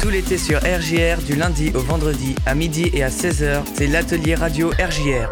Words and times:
Tout 0.00 0.08
l'été 0.08 0.38
sur 0.38 0.58
RJR, 0.60 1.22
du 1.26 1.36
lundi 1.36 1.70
au 1.74 1.80
vendredi, 1.80 2.34
à 2.46 2.54
midi 2.54 2.90
et 2.94 3.02
à 3.02 3.10
16h, 3.10 3.62
c'est 3.74 3.86
l'atelier 3.86 4.34
radio 4.34 4.70
RJR. 4.70 5.28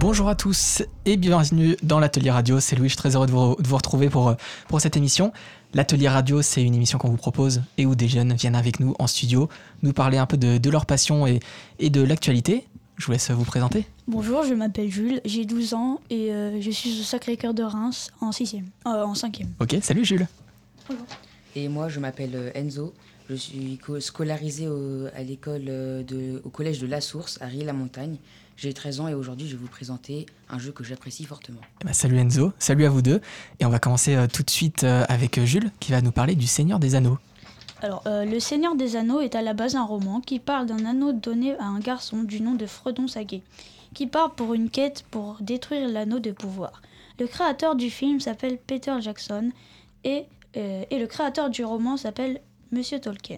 Bonjour 0.00 0.28
à 0.28 0.34
tous 0.34 0.82
et 1.06 1.16
bienvenue 1.16 1.76
dans 1.82 1.98
l'atelier 1.98 2.30
radio. 2.30 2.60
C'est 2.60 2.76
Louis, 2.76 2.88
je 2.88 2.92
suis 2.92 2.98
très 2.98 3.16
heureux 3.16 3.26
de 3.26 3.32
vous, 3.32 3.56
de 3.58 3.66
vous 3.66 3.76
retrouver 3.76 4.10
pour, 4.10 4.34
pour 4.68 4.82
cette 4.82 4.98
émission. 4.98 5.32
L'atelier 5.72 6.08
radio, 6.08 6.42
c'est 6.42 6.62
une 6.62 6.74
émission 6.74 6.98
qu'on 6.98 7.08
vous 7.08 7.16
propose 7.16 7.62
et 7.78 7.86
où 7.86 7.94
des 7.94 8.06
jeunes 8.06 8.34
viennent 8.34 8.54
avec 8.54 8.80
nous 8.80 8.94
en 8.98 9.06
studio 9.06 9.48
nous 9.82 9.94
parler 9.94 10.18
un 10.18 10.26
peu 10.26 10.36
de, 10.36 10.58
de 10.58 10.70
leur 10.70 10.84
passion 10.84 11.26
et, 11.26 11.40
et 11.78 11.88
de 11.88 12.02
l'actualité. 12.02 12.66
Je 12.98 13.06
vous 13.06 13.12
laisse 13.12 13.30
vous 13.30 13.44
présenter. 13.44 13.86
Bonjour, 14.06 14.44
je 14.44 14.52
m'appelle 14.52 14.90
Jules, 14.90 15.22
j'ai 15.24 15.46
12 15.46 15.72
ans 15.72 16.00
et 16.10 16.32
euh, 16.32 16.60
je 16.60 16.70
suis 16.70 17.00
au 17.00 17.02
Sacré-Cœur 17.02 17.54
de 17.54 17.62
Reims 17.62 18.10
en 18.20 18.30
6e, 18.30 18.64
euh, 18.86 19.04
en 19.04 19.14
5e. 19.14 19.46
Ok, 19.58 19.76
salut 19.80 20.04
Jules. 20.04 20.26
Et 21.56 21.68
moi, 21.68 21.88
je 21.88 21.98
m'appelle 22.00 22.32
euh, 22.34 22.50
Enzo. 22.54 22.92
Je 23.32 23.36
suis 23.38 23.78
co- 23.78 23.98
scolarisé 23.98 24.68
au, 24.68 25.06
à 25.16 25.22
l'école 25.22 25.64
euh, 25.68 26.02
de, 26.02 26.42
au 26.44 26.50
collège 26.50 26.80
de 26.80 26.86
La 26.86 27.00
Source, 27.00 27.38
à 27.40 27.46
Riez-la-Montagne. 27.46 28.16
J'ai 28.58 28.74
13 28.74 29.00
ans 29.00 29.08
et 29.08 29.14
aujourd'hui, 29.14 29.46
je 29.48 29.52
vais 29.56 29.62
vous 29.62 29.68
présenter 29.70 30.26
un 30.50 30.58
jeu 30.58 30.70
que 30.70 30.84
j'apprécie 30.84 31.24
fortement. 31.24 31.62
Eh 31.80 31.86
ben, 31.86 31.94
salut 31.94 32.18
Enzo, 32.18 32.52
salut 32.58 32.84
à 32.84 32.90
vous 32.90 33.00
deux. 33.00 33.22
Et 33.58 33.64
on 33.64 33.70
va 33.70 33.78
commencer 33.78 34.14
euh, 34.16 34.26
tout 34.30 34.42
de 34.42 34.50
suite 34.50 34.84
euh, 34.84 35.04
avec 35.08 35.40
Jules 35.44 35.70
qui 35.80 35.92
va 35.92 36.02
nous 36.02 36.12
parler 36.12 36.34
du 36.34 36.46
Seigneur 36.46 36.78
des 36.78 36.94
Anneaux. 36.94 37.16
Alors, 37.80 38.02
euh, 38.06 38.26
Le 38.26 38.38
Seigneur 38.38 38.76
des 38.76 38.96
Anneaux 38.96 39.22
est 39.22 39.34
à 39.34 39.40
la 39.40 39.54
base 39.54 39.76
un 39.76 39.84
roman 39.84 40.20
qui 40.20 40.38
parle 40.38 40.66
d'un 40.66 40.84
anneau 40.84 41.12
donné 41.14 41.56
à 41.56 41.64
un 41.64 41.80
garçon 41.80 42.24
du 42.24 42.42
nom 42.42 42.54
de 42.54 42.66
Fredon 42.66 43.08
Saguet, 43.08 43.40
qui 43.94 44.06
part 44.06 44.34
pour 44.34 44.52
une 44.52 44.68
quête 44.68 45.04
pour 45.10 45.38
détruire 45.40 45.88
l'anneau 45.88 46.18
de 46.18 46.32
pouvoir. 46.32 46.82
Le 47.18 47.26
créateur 47.26 47.76
du 47.76 47.88
film 47.88 48.20
s'appelle 48.20 48.58
Peter 48.58 48.92
Jackson 49.00 49.52
et, 50.04 50.24
euh, 50.58 50.84
et 50.90 50.98
le 50.98 51.06
créateur 51.06 51.48
du 51.48 51.64
roman 51.64 51.96
s'appelle 51.96 52.42
Monsieur 52.72 53.00
Tolkien. 53.00 53.36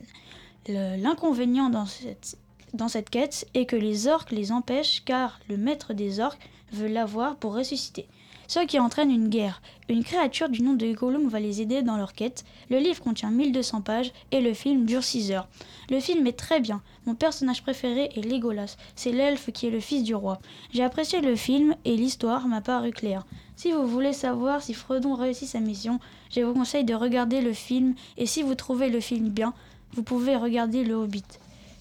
L'inconvénient 0.69 1.69
dans 1.69 1.87
cette, 1.87 2.39
dans 2.73 2.87
cette 2.87 3.11
quête 3.11 3.49
est 3.55 3.67
que 3.67 3.75
les 3.75 4.07
orques 4.07 4.31
les 4.31 4.53
empêchent 4.53 5.03
car 5.05 5.41
le 5.49 5.57
maître 5.57 5.93
des 5.93 6.21
orques 6.21 6.49
veut 6.73 6.87
l'avoir 6.87 7.35
pour 7.37 7.55
ressusciter. 7.55 8.07
Ce 8.47 8.61
qui 8.61 8.79
entraîne 8.79 9.11
une 9.11 9.31
guerre. 9.31 9.63
Une 9.89 10.05
créature 10.05 10.49
du 10.49 10.63
nom 10.63 10.75
de 10.75 10.93
Gollum 10.93 11.29
va 11.29 11.41
les 11.41 11.63
aider 11.63 11.83
dans 11.83 11.97
leur 11.97 12.13
quête. 12.13 12.45
Le 12.71 12.79
livre 12.79 13.03
contient 13.03 13.31
1200 13.31 13.81
pages 13.81 14.13
et 14.31 14.41
le 14.41 14.55
film 14.55 14.85
dure 14.85 15.03
6 15.03 15.33
heures. 15.33 15.49
Le 15.91 15.99
film 15.99 16.27
est 16.27 16.39
très 16.39 16.61
bien. 16.61 16.83
Mon 17.07 17.15
personnage 17.15 17.63
préféré 17.63 18.11
est 18.15 18.23
Legolas. 18.23 18.77
C'est 18.95 19.13
l'elfe 19.13 19.51
qui 19.51 19.67
est 19.67 19.71
le 19.71 19.81
fils 19.81 20.05
du 20.05 20.15
roi. 20.15 20.39
J'ai 20.73 20.85
apprécié 20.85 21.21
le 21.21 21.35
film 21.37 21.75
et 21.85 21.97
l'histoire 21.97 22.47
m'a 22.47 22.61
paru 22.61 22.91
claire. 22.91 23.27
Si 23.57 23.73
vous 23.73 23.87
voulez 23.87 24.13
savoir 24.13 24.63
si 24.63 24.75
Fredon 24.75 25.15
réussit 25.15 25.49
sa 25.49 25.61
mission, 25.61 25.99
je 26.35 26.41
vous 26.43 26.55
conseille 26.55 26.85
de 26.85 26.95
regarder 26.95 27.41
le 27.41 27.53
film 27.53 27.95
et 28.17 28.27
si 28.27 28.43
vous 28.43 28.55
trouvez 28.55 28.91
le 28.91 29.01
film 29.01 29.29
bien, 29.29 29.53
vous 29.95 30.03
pouvez 30.03 30.37
regarder 30.37 30.85
Le 30.85 30.95
Hobbit. 30.95 31.25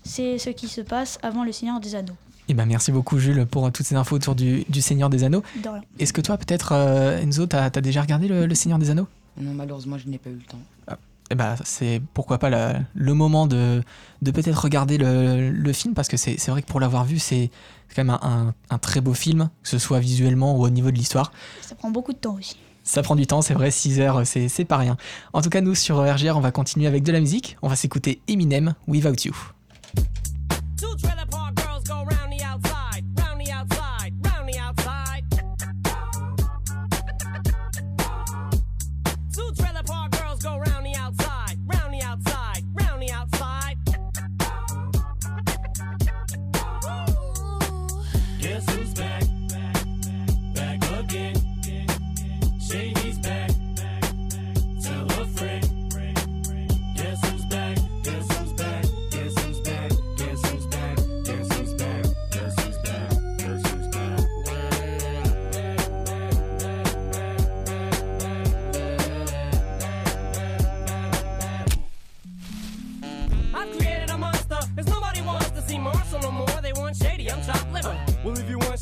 C'est 0.04 0.38
ce 0.38 0.50
qui 0.50 0.68
se 0.68 0.82
passe 0.82 1.18
avant 1.24 1.44
le 1.44 1.52
Seigneur 1.52 1.80
des 1.80 1.96
Anneaux. 1.96 2.16
Eh 2.50 2.54
ben, 2.54 2.66
merci 2.66 2.92
beaucoup 2.92 3.18
Jules 3.20 3.46
pour 3.46 3.72
toutes 3.72 3.86
ces 3.86 3.96
infos 3.96 4.16
autour 4.18 4.36
du, 4.36 4.66
du 4.68 4.82
Seigneur 4.82 5.10
des 5.10 5.24
Anneaux. 5.24 5.44
Est-ce 5.98 6.12
que 6.12 6.20
toi 6.22 6.38
peut-être 6.38 6.74
euh, 6.74 7.22
Enzo, 7.22 7.46
t'as 7.46 7.66
as 7.66 7.82
déjà 7.82 8.02
regardé 8.02 8.28
le, 8.28 8.46
le 8.46 8.56
Seigneur 8.56 8.80
des 8.80 8.90
Anneaux? 8.90 9.08
Non, 9.40 9.54
malheureusement, 9.54 9.98
je 9.98 10.08
n'ai 10.10 10.18
pas 10.18 10.30
eu 10.30 10.34
le 10.34 10.42
temps. 10.42 10.60
Eh 11.32 11.36
ben, 11.36 11.56
c'est 11.64 12.02
pourquoi 12.14 12.38
pas 12.38 12.50
la- 12.50 12.82
le 12.94 13.14
moment 13.14 13.48
de, 13.48 13.82
de 14.22 14.32
peut-être 14.32 14.62
regarder 14.62 14.98
le, 14.98 15.50
le 15.50 15.74
film, 15.74 15.94
parce 15.94 16.10
que 16.10 16.18
c'est 16.18 16.38
c'est 16.38 16.52
vrai 16.52 16.62
que 16.62 16.68
pour 16.68 16.82
l'avoir 16.82 17.06
vu, 17.06 17.18
c'est 17.18 17.50
quand 17.96 18.04
même 18.04 18.10
un, 18.12 18.20
un- 18.50 18.54
un 18.70 18.78
très 18.78 19.00
beau 19.00 19.14
film, 19.14 19.50
que 19.64 19.70
ce 19.70 19.78
soit 19.80 20.00
visuellement 20.02 20.56
ou 20.58 20.64
au 20.66 20.70
niveau 20.70 20.92
de 20.92 20.98
l'histoire. 20.98 21.32
Ça 21.62 21.74
prend 21.76 21.90
beaucoup 21.90 22.12
de 22.12 22.18
temps 22.18 22.36
aussi. 22.36 22.58
Ça 22.84 23.02
prend 23.02 23.16
du 23.16 23.26
temps, 23.26 23.42
c'est 23.42 23.54
vrai, 23.54 23.72
6 23.72 24.00
heures, 24.02 24.28
c'est 24.28 24.50
c'est 24.50 24.66
pas 24.66 24.78
rien. 24.78 24.98
En 25.32 25.42
tout 25.42 25.50
cas, 25.50 25.62
nous, 25.62 25.76
sur 25.76 25.98
RGR, 25.98 26.36
on 26.36 26.42
va 26.42 26.52
continuer 26.52 26.88
avec 26.88 27.04
de 27.04 27.12
la 27.12 27.20
musique. 27.20 27.58
On 27.62 27.70
va 27.70 27.76
s'écouter 27.76 28.22
Eminem, 28.28 28.76
Without 28.88 29.16
You. 29.24 29.36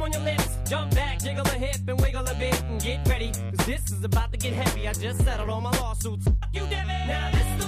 bum 0.00 0.06
on 0.06 0.12
your 0.12 0.22
lips, 0.22 0.56
jump 0.68 0.94
back, 0.94 1.18
jiggle 1.20 1.44
a 1.44 1.58
hip 1.58 1.76
and 1.86 2.00
wiggle 2.00 2.26
a 2.26 2.34
bit 2.34 2.60
and 2.62 2.80
get 2.82 3.06
ready. 3.08 3.30
Cause 3.56 3.66
this 3.66 3.90
is 3.90 4.02
about 4.04 4.32
to 4.32 4.38
get 4.38 4.52
heavy. 4.52 4.88
I 4.88 4.92
just 4.92 5.22
settled 5.24 5.50
all 5.50 5.60
my 5.60 5.72
lawsuits. 5.78 6.24
Fuck 6.24 6.48
you, 6.52 6.66
Devin. 6.68 7.06
Now 7.06 7.30
this 7.32 7.59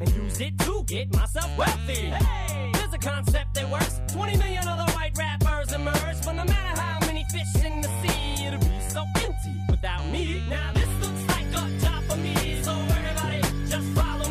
and 0.00 0.08
use 0.14 0.40
it 0.40 0.58
to 0.60 0.84
get 0.86 1.12
myself 1.14 1.50
wealthy. 1.56 2.10
Hey, 2.10 2.70
there's 2.74 2.92
a 2.92 2.98
concept 2.98 3.54
that 3.54 3.70
works. 3.70 4.00
20 4.08 4.36
million 4.36 4.66
other 4.66 4.90
white 4.92 5.16
rappers 5.16 5.72
emerge, 5.72 6.24
but 6.24 6.32
no 6.32 6.44
matter 6.44 6.80
how 6.80 6.98
many 7.06 7.24
fish 7.32 7.64
in 7.64 7.80
the 7.80 7.88
sea, 8.02 8.46
it'll 8.46 8.60
be 8.60 8.80
so 8.88 9.04
empty 9.16 9.54
without 9.70 10.06
me. 10.10 10.42
Now 10.48 10.72
this 10.72 10.88
looks 11.02 11.26
like 11.28 11.46
a 11.46 11.78
job 11.80 12.02
for 12.04 12.16
me, 12.16 12.62
so 12.62 12.72
everybody 12.72 13.40
just 13.68 13.88
follow 13.98 14.23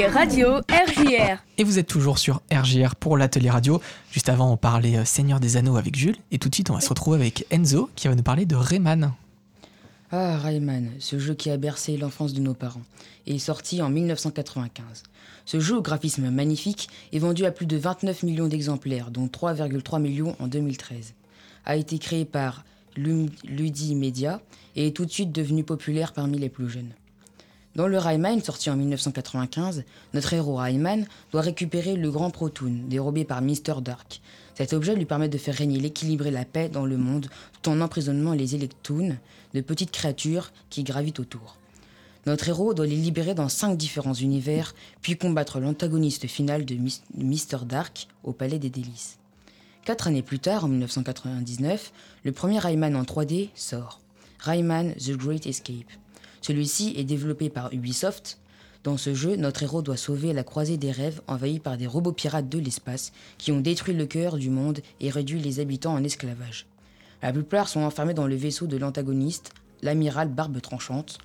L'atelier 0.00 0.18
radio 0.18 0.48
RJR. 0.70 1.44
Et 1.58 1.64
vous 1.64 1.78
êtes 1.78 1.86
toujours 1.86 2.18
sur 2.18 2.40
RGR 2.50 2.94
pour 2.96 3.18
l'atelier 3.18 3.50
radio. 3.50 3.82
Juste 4.10 4.30
avant, 4.30 4.50
on 4.50 4.56
parlait 4.56 4.96
euh, 4.96 5.04
Seigneur 5.04 5.40
des 5.40 5.58
Anneaux 5.58 5.76
avec 5.76 5.94
Jules. 5.94 6.16
Et 6.30 6.38
tout 6.38 6.48
de 6.48 6.54
suite, 6.54 6.70
on 6.70 6.74
va 6.74 6.80
se 6.80 6.88
retrouver 6.88 7.18
avec 7.18 7.44
Enzo 7.50 7.90
qui 7.96 8.08
va 8.08 8.14
nous 8.14 8.22
parler 8.22 8.46
de 8.46 8.56
Rayman. 8.56 9.12
Ah, 10.10 10.38
Rayman, 10.38 10.88
ce 11.00 11.18
jeu 11.18 11.34
qui 11.34 11.50
a 11.50 11.58
bercé 11.58 11.98
l'enfance 11.98 12.32
de 12.32 12.40
nos 12.40 12.54
parents, 12.54 12.80
et 13.26 13.34
est 13.34 13.38
sorti 13.38 13.82
en 13.82 13.90
1995. 13.90 15.02
Ce 15.44 15.60
jeu 15.60 15.76
au 15.76 15.82
graphisme 15.82 16.30
magnifique 16.30 16.88
est 17.12 17.18
vendu 17.18 17.44
à 17.44 17.50
plus 17.50 17.66
de 17.66 17.76
29 17.76 18.22
millions 18.22 18.48
d'exemplaires, 18.48 19.10
dont 19.10 19.26
3,3 19.26 20.00
millions 20.00 20.34
en 20.38 20.46
2013. 20.46 21.12
A 21.66 21.76
été 21.76 21.98
créé 21.98 22.24
par 22.24 22.64
Ludi 22.96 23.94
Media 23.96 24.40
et 24.76 24.86
est 24.86 24.96
tout 24.96 25.04
de 25.04 25.10
suite 25.10 25.32
devenu 25.32 25.62
populaire 25.62 26.14
parmi 26.14 26.38
les 26.38 26.48
plus 26.48 26.70
jeunes. 26.70 26.92
Dans 27.76 27.86
le 27.86 27.98
Rayman, 27.98 28.40
sorti 28.42 28.68
en 28.68 28.76
1995, 28.76 29.84
notre 30.12 30.34
héros 30.34 30.56
Rayman 30.56 31.06
doit 31.30 31.40
récupérer 31.40 31.94
le 31.94 32.10
grand 32.10 32.30
Protoon, 32.30 32.80
dérobé 32.88 33.24
par 33.24 33.42
Mr. 33.42 33.80
Dark. 33.80 34.20
Cet 34.56 34.72
objet 34.72 34.96
lui 34.96 35.04
permet 35.04 35.28
de 35.28 35.38
faire 35.38 35.54
régner 35.54 35.78
l'équilibre 35.78 36.26
et 36.26 36.30
la 36.32 36.44
paix 36.44 36.68
dans 36.68 36.84
le 36.84 36.96
monde, 36.96 37.28
tout 37.62 37.70
en 37.70 37.80
emprisonnant 37.80 38.32
les 38.32 38.56
Electoons, 38.56 39.16
de 39.54 39.60
petites 39.60 39.92
créatures 39.92 40.50
qui 40.68 40.82
gravitent 40.82 41.20
autour. 41.20 41.56
Notre 42.26 42.48
héros 42.48 42.74
doit 42.74 42.86
les 42.86 42.96
libérer 42.96 43.34
dans 43.34 43.48
cinq 43.48 43.76
différents 43.78 44.12
univers, 44.14 44.74
puis 45.00 45.16
combattre 45.16 45.60
l'antagoniste 45.60 46.26
final 46.26 46.64
de 46.64 46.74
Mis- 46.74 47.02
Mr. 47.16 47.64
Dark 47.64 48.08
au 48.24 48.32
Palais 48.32 48.58
des 48.58 48.68
Délices. 48.68 49.16
Quatre 49.84 50.08
années 50.08 50.22
plus 50.22 50.40
tard, 50.40 50.64
en 50.64 50.68
1999, 50.68 51.92
le 52.24 52.32
premier 52.32 52.58
Rayman 52.58 52.94
en 52.96 53.04
3D 53.04 53.48
sort. 53.54 54.00
Rayman 54.40 54.92
The 54.96 55.12
Great 55.12 55.46
Escape. 55.46 55.90
Celui-ci 56.40 56.94
est 56.96 57.04
développé 57.04 57.50
par 57.50 57.72
Ubisoft. 57.72 58.38
Dans 58.82 58.96
ce 58.96 59.14
jeu, 59.14 59.36
notre 59.36 59.62
héros 59.62 59.82
doit 59.82 59.98
sauver 59.98 60.32
la 60.32 60.42
croisée 60.42 60.78
des 60.78 60.90
rêves 60.90 61.20
envahie 61.26 61.58
par 61.58 61.76
des 61.76 61.86
robots 61.86 62.12
pirates 62.12 62.48
de 62.48 62.58
l'espace 62.58 63.12
qui 63.36 63.52
ont 63.52 63.60
détruit 63.60 63.94
le 63.94 64.06
cœur 64.06 64.38
du 64.38 64.48
monde 64.48 64.80
et 65.00 65.10
réduit 65.10 65.40
les 65.40 65.60
habitants 65.60 65.92
en 65.92 66.02
esclavage. 66.02 66.66
La 67.22 67.32
plupart 67.32 67.68
sont 67.68 67.80
enfermés 67.80 68.14
dans 68.14 68.26
le 68.26 68.36
vaisseau 68.36 68.66
de 68.66 68.78
l'antagoniste, 68.78 69.52
l'amiral 69.82 70.28
Barbe 70.28 70.60
Tranchante. 70.62 71.18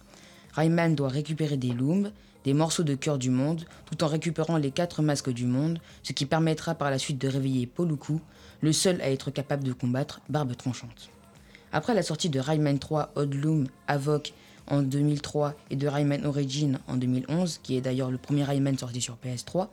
Rayman 0.53 0.95
doit 0.95 1.07
récupérer 1.07 1.56
des 1.56 1.71
looms, 1.71 2.12
des 2.44 2.53
morceaux 2.53 2.83
de 2.83 2.95
cœur 2.95 3.17
du 3.17 3.29
monde, 3.29 3.65
tout 3.85 4.03
en 4.03 4.07
récupérant 4.07 4.57
les 4.57 4.71
quatre 4.71 5.01
masques 5.01 5.31
du 5.31 5.45
monde, 5.45 5.79
ce 6.03 6.12
qui 6.12 6.25
permettra 6.25 6.75
par 6.75 6.91
la 6.91 7.00
suite 7.00 7.17
de 7.17 7.29
réveiller 7.29 7.65
Poluku, 7.65 8.19
le 8.62 8.73
seul 8.73 9.01
à 9.01 9.09
être 9.09 9.31
capable 9.31 9.63
de 9.63 9.71
combattre 9.71 10.19
Barbe 10.27 10.56
Tranchante. 10.57 11.09
Après 11.71 11.94
la 11.94 12.03
sortie 12.03 12.29
de 12.29 12.39
Rayman 12.39 12.79
3 12.79 13.12
Oddloom 13.15 13.67
Avoc 13.88 14.33
en 14.67 14.81
2003 14.81 15.53
et 15.69 15.75
de 15.75 15.88
Rayman 15.88 16.25
Origin 16.25 16.79
en 16.88 16.95
2011, 16.95 17.59
qui 17.63 17.77
est 17.77 17.81
d'ailleurs 17.81 18.12
le 18.12 18.17
premier 18.17 18.44
Rayman 18.44 18.77
sorti 18.77 19.01
sur 19.01 19.17
PS3, 19.23 19.67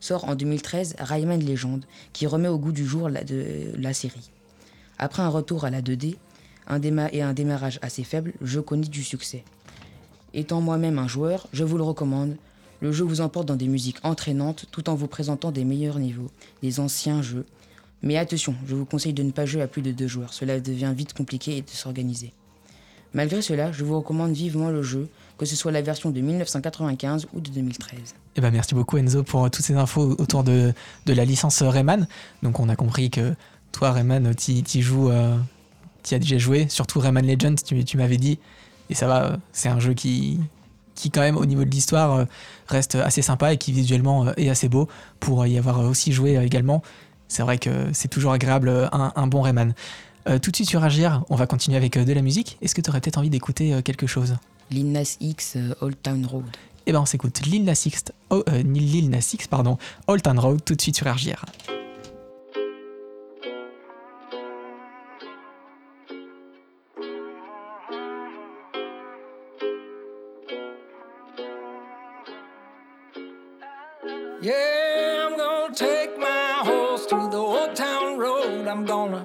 sort 0.00 0.24
en 0.28 0.34
2013 0.34 0.96
Rayman 0.98 1.44
Legend, 1.44 1.82
qui 2.12 2.26
remet 2.26 2.48
au 2.48 2.58
goût 2.58 2.72
du 2.72 2.86
jour 2.86 3.08
la, 3.08 3.94
série. 3.94 4.30
Après 4.98 5.22
un 5.22 5.28
retour 5.28 5.64
à 5.64 5.70
la 5.70 5.80
2D 5.80 6.16
un 6.66 6.80
et 7.12 7.22
un 7.22 7.34
démarrage 7.34 7.78
assez 7.82 8.04
faible, 8.04 8.32
le 8.40 8.46
jeu 8.46 8.62
connaît 8.62 8.86
du 8.86 9.02
succès. 9.02 9.44
Étant 10.32 10.60
moi-même 10.60 10.98
un 10.98 11.08
joueur, 11.08 11.46
je 11.52 11.62
vous 11.62 11.76
le 11.76 11.82
recommande. 11.82 12.36
Le 12.80 12.90
jeu 12.90 13.04
vous 13.04 13.20
emporte 13.20 13.46
dans 13.46 13.56
des 13.56 13.68
musiques 13.68 13.98
entraînantes 14.02 14.66
tout 14.70 14.88
en 14.88 14.94
vous 14.94 15.06
présentant 15.06 15.52
des 15.52 15.64
meilleurs 15.64 15.98
niveaux, 15.98 16.30
des 16.62 16.80
anciens 16.80 17.22
jeux. 17.22 17.46
Mais 18.02 18.16
attention, 18.16 18.54
je 18.66 18.74
vous 18.74 18.84
conseille 18.84 19.12
de 19.12 19.22
ne 19.22 19.30
pas 19.30 19.46
jouer 19.46 19.62
à 19.62 19.68
plus 19.68 19.82
de 19.82 19.92
deux 19.92 20.08
joueurs, 20.08 20.34
cela 20.34 20.60
devient 20.60 20.92
vite 20.94 21.14
compliqué 21.14 21.56
et 21.56 21.62
de 21.62 21.70
s'organiser. 21.70 22.32
Malgré 23.14 23.40
cela, 23.42 23.70
je 23.70 23.84
vous 23.84 23.96
recommande 23.96 24.32
vivement 24.32 24.70
le 24.70 24.82
jeu, 24.82 25.08
que 25.38 25.46
ce 25.46 25.54
soit 25.54 25.70
la 25.70 25.82
version 25.82 26.10
de 26.10 26.20
1995 26.20 27.28
ou 27.32 27.40
de 27.40 27.48
2013. 27.48 28.14
Eh 28.34 28.40
ben, 28.40 28.50
merci 28.50 28.74
beaucoup 28.74 28.98
Enzo 28.98 29.22
pour 29.22 29.44
euh, 29.44 29.48
toutes 29.48 29.64
ces 29.64 29.74
infos 29.74 30.16
autour 30.18 30.42
de, 30.42 30.74
la 31.06 31.24
licence 31.24 31.62
euh, 31.62 31.68
Rayman. 31.68 32.08
Donc 32.42 32.58
on 32.58 32.68
a 32.68 32.74
compris 32.74 33.10
que 33.10 33.34
toi 33.70 33.92
Rayman, 33.92 34.34
joues, 34.80 35.10
euh, 35.10 35.36
tu 36.02 36.14
as 36.14 36.18
déjà 36.18 36.38
joué, 36.38 36.66
surtout 36.68 36.98
Rayman 36.98 37.24
Legends, 37.24 37.54
tu, 37.54 37.96
m'avais 37.96 38.16
dit. 38.16 38.40
Et 38.90 38.94
ça 38.94 39.06
va, 39.06 39.36
c'est 39.52 39.68
un 39.68 39.78
jeu 39.78 39.94
qui, 39.94 40.40
quand 41.12 41.20
même 41.20 41.36
au 41.36 41.46
niveau 41.46 41.64
de 41.64 41.70
l'histoire 41.70 42.26
reste 42.66 42.96
assez 42.96 43.22
sympa 43.22 43.52
et 43.52 43.58
qui 43.58 43.72
visuellement 43.72 44.34
est 44.34 44.48
assez 44.48 44.68
beau 44.68 44.88
pour 45.20 45.46
y 45.46 45.56
avoir 45.56 45.80
aussi 45.80 46.12
joué 46.12 46.36
également. 46.36 46.82
C'est 47.28 47.42
vrai 47.42 47.58
que 47.58 47.70
c'est 47.92 48.08
toujours 48.08 48.32
agréable 48.32 48.88
un 48.92 49.26
bon 49.26 49.40
Rayman. 49.40 49.74
Euh, 50.26 50.38
tout 50.38 50.50
de 50.50 50.56
suite 50.56 50.68
sur 50.68 50.82
Agir, 50.82 51.22
on 51.28 51.36
va 51.36 51.46
continuer 51.46 51.76
avec 51.76 51.96
euh, 51.96 52.04
de 52.04 52.12
la 52.12 52.22
musique. 52.22 52.56
Est-ce 52.62 52.74
que 52.74 52.80
tu 52.80 52.90
aurais 52.90 53.00
peut-être 53.00 53.18
envie 53.18 53.30
d'écouter 53.30 53.74
euh, 53.74 53.82
quelque 53.82 54.06
chose? 54.06 54.36
Lil 54.70 54.90
Nas 54.92 55.16
X 55.20 55.56
euh, 55.56 55.74
Old 55.80 55.96
Town 56.02 56.24
Road. 56.26 56.44
Eh 56.86 56.92
ben 56.92 57.00
on 57.00 57.06
s'écoute 57.06 57.40
Lil 57.46 57.64
Nas 57.64 57.82
X, 57.86 58.04
oh, 58.30 58.42
euh, 58.48 58.62
Lil 58.62 59.10
Nas 59.10 59.30
X, 59.32 59.46
pardon, 59.46 59.78
Old 60.06 60.22
Town 60.22 60.38
Road 60.38 60.60
tout 60.64 60.74
de 60.74 60.80
suite 60.80 60.96
sur 60.96 61.06
RJR. 61.12 61.44
Yeah, 74.42 75.26
I'm 75.28 75.38
gonna 75.38 75.74
take 75.74 76.18
my 76.18 76.60
horse 76.64 77.06
to 77.06 77.16
the 77.30 77.38
old 77.38 77.74
town 77.74 78.18
road. 78.18 78.66
I'm 78.68 78.84
gonna 78.84 79.24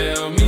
Tell 0.00 0.30
me 0.30 0.39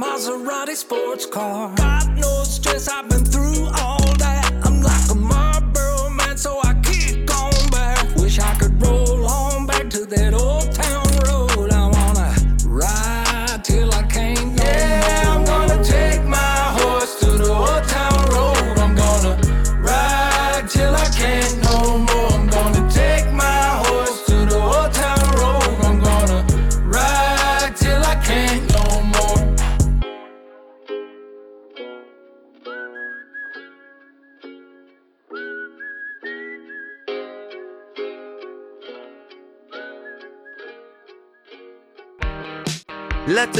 Maserati 0.00 0.74
sports 0.74 1.26
car. 1.26 1.74
Got 1.76 2.08
no 2.16 2.42
stress, 2.44 2.88
I've 2.88 3.06
been 3.10 3.22
through 3.22 3.49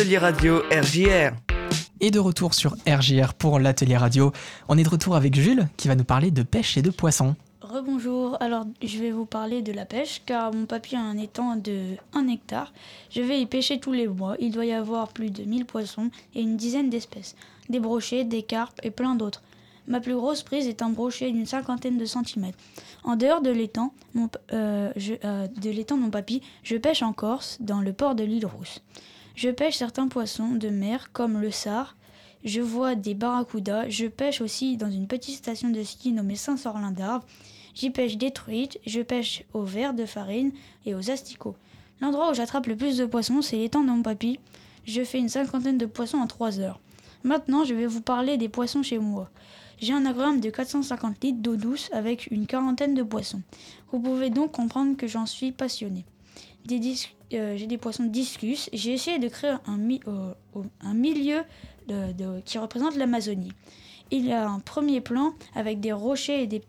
L'atelier 0.00 0.16
radio 0.16 0.62
RJR. 0.72 1.32
Et 2.00 2.10
de 2.10 2.18
retour 2.18 2.54
sur 2.54 2.74
RJR 2.88 3.34
pour 3.34 3.58
l'atelier 3.58 3.98
radio. 3.98 4.32
On 4.70 4.78
est 4.78 4.82
de 4.82 4.88
retour 4.88 5.14
avec 5.14 5.34
Jules 5.34 5.68
qui 5.76 5.88
va 5.88 5.94
nous 5.94 6.04
parler 6.04 6.30
de 6.30 6.42
pêche 6.42 6.78
et 6.78 6.82
de 6.82 6.88
poissons. 6.88 7.36
Rebonjour, 7.60 8.38
alors 8.40 8.64
je 8.82 8.96
vais 8.98 9.10
vous 9.10 9.26
parler 9.26 9.60
de 9.60 9.72
la 9.72 9.84
pêche 9.84 10.22
car 10.24 10.54
mon 10.54 10.64
papy 10.64 10.96
a 10.96 11.00
un 11.00 11.18
étang 11.18 11.54
de 11.56 11.96
1 12.14 12.28
hectare. 12.28 12.72
Je 13.10 13.20
vais 13.20 13.42
y 13.42 13.44
pêcher 13.44 13.78
tous 13.78 13.92
les 13.92 14.08
mois. 14.08 14.36
Il 14.40 14.52
doit 14.52 14.64
y 14.64 14.72
avoir 14.72 15.08
plus 15.08 15.28
de 15.28 15.42
1000 15.42 15.66
poissons 15.66 16.08
et 16.34 16.40
une 16.40 16.56
dizaine 16.56 16.88
d'espèces. 16.88 17.36
Des 17.68 17.78
brochets, 17.78 18.24
des 18.24 18.42
carpes 18.42 18.80
et 18.82 18.90
plein 18.90 19.16
d'autres. 19.16 19.42
Ma 19.86 20.00
plus 20.00 20.14
grosse 20.14 20.42
prise 20.42 20.66
est 20.66 20.80
un 20.80 20.88
brochet 20.88 21.30
d'une 21.30 21.44
cinquantaine 21.44 21.98
de 21.98 22.06
centimètres. 22.06 22.56
En 23.04 23.16
dehors 23.16 23.42
de 23.42 23.50
l'étang, 23.50 23.92
mon, 24.14 24.30
euh, 24.54 24.90
je- 24.96 25.12
euh, 25.26 25.46
de 25.60 25.68
l'étang 25.68 25.98
de 25.98 26.02
mon 26.04 26.10
papy, 26.10 26.40
je 26.62 26.78
pêche 26.78 27.02
en 27.02 27.12
Corse, 27.12 27.58
dans 27.60 27.82
le 27.82 27.92
port 27.92 28.14
de 28.14 28.24
l'île 28.24 28.46
Rousse. 28.46 28.80
Je 29.34 29.50
pêche 29.50 29.76
certains 29.76 30.08
poissons 30.08 30.50
de 30.50 30.68
mer 30.68 31.12
comme 31.12 31.40
le 31.40 31.50
sard. 31.50 31.96
Je 32.44 32.60
vois 32.60 32.94
des 32.94 33.14
barracudas. 33.14 33.88
Je 33.88 34.06
pêche 34.06 34.40
aussi 34.40 34.76
dans 34.76 34.90
une 34.90 35.06
petite 35.06 35.36
station 35.36 35.70
de 35.70 35.82
ski 35.82 36.12
nommée 36.12 36.36
Saint-Sorlin 36.36 36.90
d'Arve. 36.90 37.24
J'y 37.74 37.90
pêche 37.90 38.16
des 38.16 38.30
truites, 38.30 38.78
je 38.86 39.00
pêche 39.00 39.44
aux 39.54 39.62
vers 39.62 39.94
de 39.94 40.04
farine 40.04 40.52
et 40.86 40.94
aux 40.94 41.10
asticots. 41.10 41.56
L'endroit 42.00 42.30
où 42.30 42.34
j'attrape 42.34 42.66
le 42.66 42.76
plus 42.76 42.96
de 42.96 43.06
poissons, 43.06 43.42
c'est 43.42 43.56
l'étang 43.56 43.82
de 43.82 43.90
mon 43.90 44.02
papy. 44.02 44.40
Je 44.84 45.04
fais 45.04 45.18
une 45.18 45.28
cinquantaine 45.28 45.78
de 45.78 45.86
poissons 45.86 46.18
en 46.18 46.26
3 46.26 46.58
heures. 46.60 46.80
Maintenant, 47.22 47.64
je 47.64 47.74
vais 47.74 47.86
vous 47.86 48.00
parler 48.00 48.38
des 48.38 48.48
poissons 48.48 48.82
chez 48.82 48.98
moi. 48.98 49.30
J'ai 49.78 49.92
un 49.92 50.04
aquarium 50.06 50.40
de 50.40 50.50
450 50.50 51.22
litres 51.22 51.40
d'eau 51.40 51.56
douce 51.56 51.90
avec 51.92 52.28
une 52.30 52.46
quarantaine 52.46 52.94
de 52.94 53.02
poissons. 53.02 53.42
Vous 53.92 54.00
pouvez 54.00 54.30
donc 54.30 54.52
comprendre 54.52 54.96
que 54.96 55.06
j'en 55.06 55.26
suis 55.26 55.52
passionné. 55.52 56.04
Euh, 57.32 57.56
j'ai 57.56 57.66
des 57.66 57.78
poissons 57.78 58.04
discus. 58.04 58.68
J'ai 58.72 58.92
essayé 58.92 59.18
de 59.18 59.28
créer 59.28 59.54
un, 59.66 59.80
euh, 60.06 60.32
un 60.80 60.94
milieu 60.94 61.42
qui 62.44 62.58
représente 62.58 62.96
l'Amazonie. 62.96 63.52
Il 64.12 64.26
y 64.26 64.32
a 64.32 64.48
un 64.48 64.60
premier 64.60 65.00
plan 65.00 65.34
avec 65.54 65.80
des 65.80 65.92
rochers 65.92 66.42
et 66.42 66.46
des, 66.46 66.60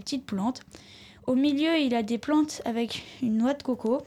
petites 0.00 0.26
plantes. 0.26 0.62
Au 1.26 1.34
milieu, 1.34 1.76
il 1.78 1.92
y 1.92 1.94
a 1.94 2.02
des 2.02 2.18
plantes 2.18 2.62
avec 2.64 3.02
une 3.22 3.36
noix 3.38 3.54
de 3.54 3.62
coco. 3.62 4.02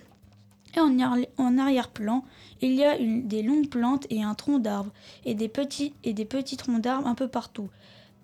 Et 0.75 0.79
en, 0.79 0.89
arri- 0.97 1.27
en 1.37 1.57
arrière-plan, 1.57 2.23
il 2.61 2.73
y 2.73 2.83
a 2.83 2.97
des 2.97 3.43
longues 3.43 3.69
plantes 3.69 4.07
et 4.09 4.23
un 4.23 4.33
tronc 4.35 4.59
d'arbre. 4.59 4.91
Et 5.25 5.35
des 5.35 5.47
petits, 5.49 5.93
et 6.03 6.13
des 6.13 6.25
petits 6.25 6.57
troncs 6.57 6.81
d'arbres 6.81 7.07
un 7.07 7.15
peu 7.15 7.27
partout. 7.27 7.69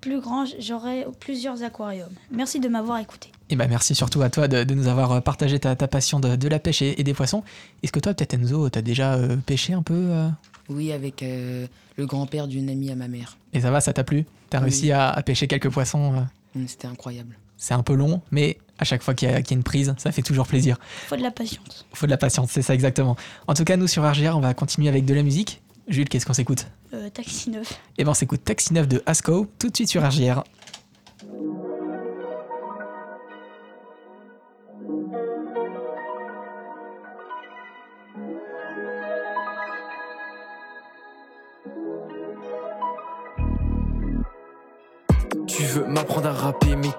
Plus 0.01 0.21
grand, 0.21 0.45
j'aurai 0.59 1.05
plusieurs 1.19 1.61
aquariums. 1.63 2.09
Merci 2.31 2.59
de 2.59 2.69
m'avoir 2.69 2.99
écouté. 2.99 3.31
Et 3.49 3.55
bah 3.55 3.67
merci 3.67 3.95
surtout 3.95 4.21
à 4.21 4.29
toi 4.29 4.47
de, 4.47 4.63
de 4.63 4.73
nous 4.73 4.87
avoir 4.87 5.21
partagé 5.21 5.59
ta, 5.59 5.75
ta 5.75 5.87
passion 5.87 6.19
de, 6.19 6.35
de 6.35 6.47
la 6.47 6.59
pêche 6.59 6.81
et, 6.81 6.99
et 6.99 7.03
des 7.03 7.13
poissons. 7.13 7.43
Est-ce 7.83 7.91
que 7.91 7.99
toi, 7.99 8.13
peut-être 8.13 8.33
Enzo, 8.35 8.69
t'as 8.69 8.81
déjà 8.81 9.15
euh, 9.15 9.35
pêché 9.37 9.73
un 9.73 9.81
peu 9.81 9.93
euh 9.95 10.29
Oui, 10.69 10.91
avec 10.93 11.21
euh, 11.23 11.67
le 11.97 12.05
grand-père 12.05 12.47
d'une 12.47 12.69
amie 12.69 12.91
à 12.91 12.95
ma 12.95 13.07
mère. 13.09 13.37
Et 13.53 13.59
ça 13.61 13.71
va, 13.71 13.81
ça 13.81 13.91
t'a 13.91 14.03
plu? 14.05 14.25
T'as 14.49 14.59
Oui. 14.59 14.65
réussi 14.65 14.91
à, 14.91 15.09
à 15.09 15.21
pêcher 15.23 15.47
quelques 15.47 15.69
poissons 15.69 16.13
euh 16.15 16.21
Hum, 16.55 16.67
C'était 16.67 16.87
incroyable. 16.87 17.37
C'est 17.57 17.73
un 17.75 17.83
peu 17.83 17.93
long, 17.93 18.21
mais 18.31 18.57
à 18.79 18.85
chaque 18.85 19.03
fois 19.03 19.13
qu'il 19.13 19.29
y, 19.29 19.33
a 19.33 19.41
qu'il 19.41 19.51
y 19.51 19.53
a 19.55 19.57
une 19.57 19.63
prise, 19.63 19.93
ça 19.97 20.11
fait 20.13 20.21
toujours 20.23 20.47
plaisir. 20.47 20.77
Faut 21.07 21.15
de 21.17 21.21
la 21.21 21.29
patience. 21.29 21.85
Faut 21.93 22.05
de 22.07 22.11
la 22.11 22.17
patience, 22.17 22.49
c'est 22.51 22.61
ça 22.63 22.73
exactement. 22.73 23.17
En 23.47 23.53
tout 23.53 23.65
cas, 23.65 23.75
nous 23.77 23.85
sur 23.85 24.09
RGR, 24.09 24.35
on 24.35 24.39
va 24.39 24.53
continuer 24.55 24.87
avec 24.87 25.03
de 25.05 25.13
la 25.13 25.21
musique. 25.23 25.61
Jules, 25.89 26.07
qu'est-ce 26.07 26.25
qu'on 26.25 26.33
s'écoute? 26.33 26.67
Euh, 26.93 27.09
taxi 27.09 27.49
9. 27.49 27.79
Eh 27.97 28.03
ben, 28.03 28.11
on 28.11 28.13
s'écoute 28.13 28.43
Taxi 28.43 28.73
9 28.73 28.87
de 28.87 29.01
Asco, 29.07 29.47
tout 29.57 29.69
de 29.69 29.75
suite 29.75 29.89
sur 29.89 30.07
RGR. 30.07 30.43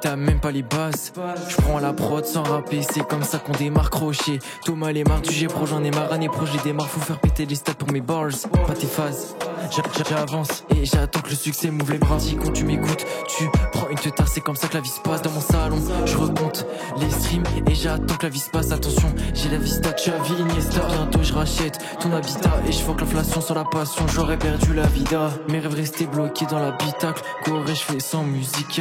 T'as 0.00 0.16
même 0.16 0.40
pas 0.40 0.50
les 0.50 0.62
bases. 0.62 1.12
Je 1.49 1.57
prends 1.57 1.78
la 1.78 1.92
prod 1.92 2.25
sans 2.25 2.42
rapper 2.42 2.83
c'est 2.83 3.07
comme 3.07 3.23
ça 3.23 3.38
qu'on 3.38 3.52
démarre 3.52 3.90
crochet. 3.90 4.38
Thomas 4.64 4.92
les 4.92 5.04
marre 5.04 5.21
du 5.21 5.30
G 5.33 5.47
pro 5.47 5.66
j'en 5.66 5.83
ai 5.85 5.90
marre 5.90 6.12
année 6.12 6.28
pro 6.28 6.47
j'ai 6.47 6.59
démarre 6.59 6.88
faut 6.88 7.00
faire 7.00 7.19
péter 7.21 7.47
les 7.47 7.54
stats 7.54 7.75
pour 7.75 7.90
mes 7.92 8.00
bars 8.00 8.26
Pas 8.66 8.75
tes 8.75 8.87
phases. 8.87 9.35
J'a- 9.71 9.83
j'a- 9.97 10.04
J'avance. 10.11 10.64
Et 10.75 10.85
j'attends 10.85 11.21
que 11.21 11.30
le 11.30 11.37
succès 11.37 11.71
m'ouvre 11.71 11.92
les 11.92 11.99
bras. 11.99 12.19
Si 12.19 12.37
quand 12.37 12.52
tu 12.52 12.64
m'écoutes 12.64 13.04
tu 13.28 13.49
prends 13.73 13.88
une 13.88 13.99
teutard 13.99 14.28
c'est 14.28 14.40
comme 14.40 14.57
ça 14.57 14.69
que 14.69 14.75
la 14.75 14.80
vie 14.80 14.88
se 14.88 15.00
passe 15.00 15.23
dans 15.23 15.30
mon 15.30 15.40
salon. 15.40 15.78
Je 16.07 16.16
recompte 16.16 16.66
les 16.99 17.11
streams 17.11 17.45
et 17.69 17.75
j'attends 17.75 18.16
que 18.16 18.25
la 18.25 18.30
vie 18.30 18.38
se 18.40 18.50
passe. 18.50 18.73
Attention 18.73 19.12
j'ai 19.35 19.49
la 19.49 19.59
vista 19.59 19.90
Xavi 19.92 20.35
Iniesta. 20.40 20.80
Bientôt 20.88 21.23
je 21.23 21.33
rachète 21.33 21.78
ton 22.00 22.12
habitat 22.12 22.50
et 22.66 22.73
je 22.73 22.80
que 22.90 23.00
l'inflation 23.02 23.40
sur 23.40 23.54
la 23.54 23.64
passion. 23.64 24.04
J'aurais 24.09 24.37
perdu 24.38 24.75
la 24.75 24.87
vida. 24.87 25.30
Mes 25.49 25.61
rêves 25.61 25.75
restaient 25.75 26.07
bloqués 26.07 26.47
dans 26.47 26.59
l'habitacle. 26.59 27.23
Corée 27.45 27.75
je 27.75 27.80
fais 27.83 28.00
sans 28.00 28.25
musique 28.25 28.80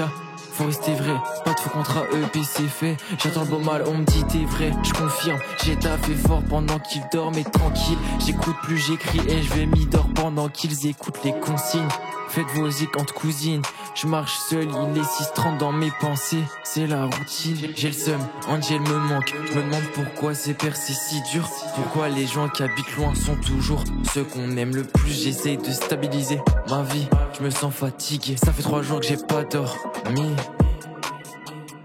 faut 0.59 0.65
rester 0.65 0.91
vrai, 0.93 1.15
pas 1.45 1.53
de 1.53 1.59
faux 1.59 1.69
contrat 1.69 2.03
EP 2.11 2.41
c'est 2.43 2.67
fait. 2.67 2.97
J'attends 3.23 3.43
le 3.43 3.47
beau 3.47 3.59
mal, 3.59 3.83
on 3.87 3.99
me 3.99 4.03
dit 4.03 4.25
t'es 4.25 4.43
vrai. 4.43 4.73
Je 4.83 4.91
confirme, 4.91 5.39
j'ai 5.63 5.77
taffé 5.77 6.13
fort 6.15 6.43
pendant 6.49 6.79
qu'ils 6.79 7.03
dorment 7.13 7.37
et 7.37 7.45
tranquille. 7.45 7.97
J'écoute 8.25 8.57
plus, 8.63 8.77
j'écris 8.77 9.21
et 9.29 9.41
je 9.41 9.53
vais 9.53 9.65
m'y 9.65 9.85
dors 9.85 10.09
pendant 10.13 10.49
qu'ils 10.49 10.87
écoutent 10.87 11.23
les 11.23 11.33
consignes. 11.39 11.87
Faites 12.27 12.45
vos 12.53 12.67
entre 12.99 13.13
cousines. 13.13 13.61
Je 13.95 14.05
marche 14.05 14.37
seul, 14.49 14.65
il 14.65 14.97
est 14.97 15.01
6.30 15.01 15.57
dans 15.57 15.71
mes 15.71 15.91
pensées. 15.99 16.43
C'est 16.63 16.87
la 16.87 17.05
routine, 17.05 17.57
j'ai 17.75 17.87
le 17.87 17.93
seum, 17.93 18.19
Angel 18.49 18.81
me 18.81 18.97
manque. 18.97 19.33
Je 19.47 19.53
me 19.53 19.63
demande 19.63 19.83
pourquoi 19.93 20.33
ces 20.35 20.53
percées 20.53 20.93
si 20.93 21.21
dur. 21.31 21.49
Pourquoi 21.75 22.09
les 22.09 22.27
gens 22.27 22.49
qui 22.49 22.63
habitent 22.63 22.95
loin 22.97 23.15
sont 23.15 23.35
toujours 23.35 23.83
Ceux 24.13 24.25
qu'on 24.25 24.57
aime 24.57 24.75
le 24.75 24.83
plus. 24.83 25.23
J'essaye 25.23 25.57
de 25.57 25.71
stabiliser 25.71 26.39
ma 26.69 26.83
vie. 26.83 27.07
Je 27.37 27.43
me 27.43 27.49
sens 27.49 27.73
fatigué, 27.73 28.35
ça 28.35 28.51
fait 28.51 28.61
trois 28.61 28.81
jours 28.81 28.99
que 28.99 29.07
j'ai 29.07 29.17
pas 29.17 29.43
dormi 29.43 30.35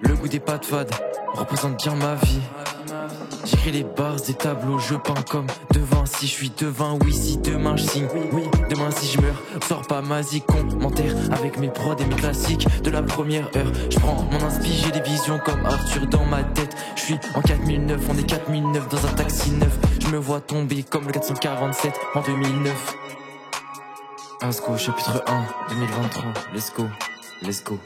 Le 0.07 0.15
goût 0.15 0.29
des 0.29 0.41
pâtes 0.41 0.65
fades 0.65 0.91
représente 1.35 1.83
bien 1.83 1.95
ma 1.95 2.15
vie. 2.15 2.41
J'écris 3.45 3.73
les 3.73 3.85
bars 3.85 4.17
des 4.17 4.35
tableaux, 4.35 4.79
je 4.79 4.95
peins 4.95 5.23
comme 5.31 5.47
devant. 5.73 6.07
Si 6.07 6.27
je 6.27 6.33
suis 6.33 6.51
devant, 6.51 6.99
oui, 7.05 7.13
si 7.13 7.39
demain 7.39 7.77
je 7.77 7.85
signe 7.85 8.07
Oui, 8.33 8.43
demain 8.71 8.91
si 8.91 9.11
je 9.11 9.21
meurs, 9.21 9.43
sors 9.67 9.83
pas 9.87 10.03
ma 10.03 10.21
Commentaire 10.47 11.15
avec 11.33 11.59
mes 11.59 11.69
prods 11.69 11.97
et 11.97 12.05
mes 12.05 12.15
classiques 12.15 12.67
De 12.83 12.91
la 12.91 13.03
première 13.03 13.47
heure, 13.57 13.73
je 13.91 13.99
prends 13.99 14.23
mon 14.31 14.43
inspi 14.45 14.71
J'ai 14.73 14.93
des 14.93 15.01
visions 15.01 15.39
comme 15.45 15.65
Arthur 15.65 16.07
dans 16.07 16.25
ma 16.25 16.43
tête. 16.43 16.75
Je 16.97 17.01
suis 17.01 17.19
en 17.35 17.41
4009, 17.41 18.01
on 18.11 18.19
est 18.19 18.27
4009 18.27 18.89
dans 18.89 19.07
un 19.07 19.13
taxi 19.13 19.51
neuf. 19.53 19.79
Je 20.01 20.09
me 20.09 20.19
vois 20.19 20.41
tomber 20.41 20.83
comme 20.83 21.07
le 21.07 21.13
447 21.13 21.93
en 22.15 22.21
2009 22.21 22.95
Asco, 24.43 24.77
chapitre 24.77 25.23
1, 25.27 25.45
2023, 25.71 26.33
let's 26.53 26.73
go, 26.77 26.87
let's 27.43 27.65
go 27.65 27.79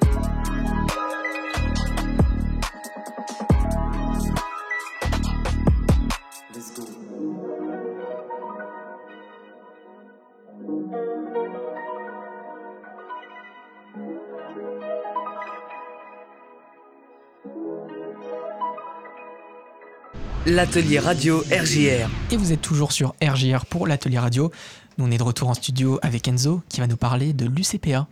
L'atelier 20.50 20.99
radio 20.99 21.40
RJR. 21.40 22.09
Et 22.33 22.38
vous 22.38 22.52
êtes 22.52 22.62
toujours 22.62 22.93
sur 22.93 23.14
RGR 23.23 23.67
pour 23.67 23.87
l'atelier 23.87 24.19
radio. 24.19 24.50
Nous, 24.97 25.05
on 25.05 25.11
est 25.11 25.19
de 25.19 25.23
retour 25.23 25.50
en 25.50 25.52
studio 25.52 25.99
avec 26.00 26.26
Enzo 26.26 26.62
qui 26.71 26.81
va 26.81 26.87
nous 26.87 26.97
parler 26.97 27.35
de 27.35 27.45
l'UCPA. 27.45 28.07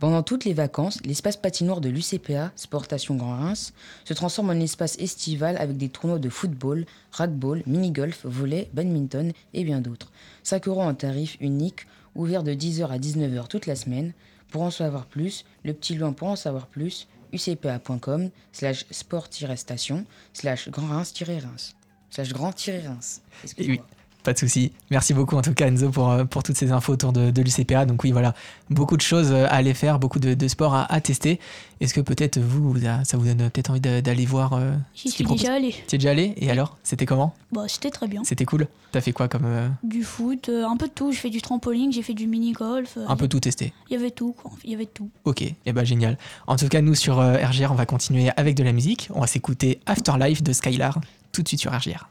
Pendant 0.00 0.24
toutes 0.24 0.44
les 0.44 0.54
vacances, 0.54 0.98
l'espace 1.04 1.36
patinoire 1.36 1.80
de 1.80 1.88
l'UCPA, 1.88 2.50
Sportation 2.56 3.14
Grand 3.14 3.36
Reims, 3.36 3.74
se 4.04 4.12
transforme 4.12 4.50
en 4.50 4.54
espace 4.54 4.98
estival 4.98 5.56
avec 5.56 5.76
des 5.76 5.88
tournois 5.88 6.18
de 6.18 6.28
football, 6.28 6.84
rugby, 7.12 7.62
mini-golf, 7.66 8.22
volley, 8.24 8.68
badminton 8.72 9.30
et 9.54 9.62
bien 9.62 9.80
d'autres. 9.80 10.10
5 10.42 10.66
euros 10.66 10.82
en 10.82 10.94
tarif 10.94 11.36
unique, 11.40 11.86
ouvert 12.16 12.42
de 12.42 12.54
10h 12.54 12.88
à 12.88 12.98
19h 12.98 13.46
toute 13.46 13.66
la 13.66 13.76
semaine. 13.76 14.14
Pour 14.50 14.62
en 14.62 14.72
savoir 14.72 15.06
plus, 15.06 15.44
le 15.64 15.74
petit 15.74 15.94
loin 15.94 16.12
pour 16.12 16.26
en 16.26 16.34
savoir 16.34 16.66
plus, 16.66 17.06
ucpa.com 17.32 18.30
slash 18.52 18.84
sport-station 18.90 20.04
slash 20.32 20.68
grand 20.68 20.90
reims-reims 20.90 21.74
slash 22.10 22.32
grand-reims. 22.32 23.20
Oui. 23.58 23.80
Pas 24.22 24.32
de 24.32 24.38
souci. 24.38 24.70
Merci 24.90 25.14
beaucoup 25.14 25.36
en 25.36 25.42
tout 25.42 25.52
cas 25.52 25.66
Enzo 25.66 25.90
pour, 25.90 26.10
euh, 26.10 26.24
pour 26.24 26.42
toutes 26.44 26.56
ces 26.56 26.70
infos 26.70 26.92
autour 26.92 27.12
de, 27.12 27.30
de 27.32 27.42
l'UCPA. 27.42 27.86
Donc 27.86 28.04
oui, 28.04 28.12
voilà, 28.12 28.34
beaucoup 28.70 28.96
de 28.96 29.02
choses 29.02 29.32
à 29.32 29.48
aller 29.48 29.74
faire, 29.74 29.98
beaucoup 29.98 30.20
de, 30.20 30.34
de 30.34 30.48
sports 30.48 30.74
à, 30.74 30.84
à 30.92 31.00
tester. 31.00 31.40
Est-ce 31.80 31.92
que 31.92 32.00
peut-être 32.00 32.38
vous, 32.38 32.76
ça 33.02 33.16
vous 33.16 33.24
donne 33.26 33.50
peut-être 33.50 33.70
envie 33.70 33.80
d'aller 33.80 34.24
voir 34.24 34.52
euh, 34.52 34.74
J'y 34.94 35.10
suis 35.10 35.24
déjà 35.24 35.54
allé. 35.54 35.74
Tu 35.88 35.96
es 35.96 35.98
déjà 35.98 36.10
allé 36.12 36.34
Et 36.36 36.48
alors? 36.50 36.76
C'était 36.84 37.06
comment? 37.06 37.34
Bah, 37.50 37.64
c'était 37.66 37.90
très 37.90 38.06
bien. 38.06 38.22
C'était 38.22 38.44
cool 38.44 38.68
T'as 38.92 39.00
fait 39.00 39.12
quoi 39.12 39.26
comme... 39.26 39.46
euh, 39.46 39.68
Du 39.82 40.04
foot, 40.04 40.48
euh, 40.48 40.66
un 40.66 40.76
peu 40.76 40.86
de 40.86 40.92
tout. 40.92 41.10
J'ai 41.10 41.18
fait 41.18 41.30
du 41.30 41.42
trampoline, 41.42 41.92
j'ai 41.92 42.02
fait 42.02 42.14
du 42.14 42.28
mini-golf. 42.28 42.98
euh, 42.98 43.06
un 43.08 43.16
peu 43.16 43.26
tout 43.26 43.40
testé 43.40 43.72
Il 43.90 43.94
y 43.94 43.96
avait 43.96 44.12
tout, 44.12 44.32
quoi. 44.40 44.52
Il 44.62 44.70
y 44.70 44.74
avait 44.74 44.86
tout. 44.86 45.10
Ok, 45.24 45.42
et 45.42 45.56
eh 45.66 45.72
ben 45.72 45.82
génial. 45.84 46.16
En 46.46 46.54
tout 46.54 46.68
cas, 46.68 46.80
nous 46.80 46.94
sur 46.94 47.18
euh, 47.18 47.34
RGR, 47.44 47.72
on 47.72 47.74
va 47.74 47.86
continuer 47.86 48.30
avec 48.36 48.54
de 48.54 48.62
la 48.62 48.72
musique. 48.72 49.08
On 49.12 49.20
va 49.20 49.26
s'écouter 49.26 49.80
Afterlife 49.86 50.44
de 50.44 50.52
Skylar 50.52 51.00
tout 51.32 51.42
de 51.42 51.48
suite 51.48 51.60
sur 51.60 51.72
RGR. 51.72 52.08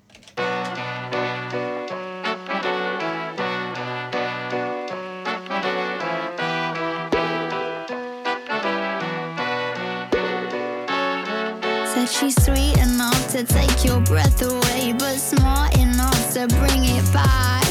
She's 12.11 12.35
sweet 12.43 12.77
enough 12.77 13.31
to 13.31 13.43
take 13.43 13.85
your 13.85 14.01
breath 14.01 14.41
away, 14.41 14.93
but 14.97 15.17
smart 15.17 15.77
enough 15.77 16.33
to 16.33 16.47
bring 16.59 16.83
it 16.83 17.13
back. 17.13 17.63